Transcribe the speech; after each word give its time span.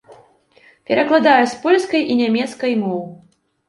Перакладае 0.93 1.37
з 1.53 1.61
польскай 1.69 2.01
і 2.11 2.19
нямецкай 2.25 2.73
моў. 2.85 3.03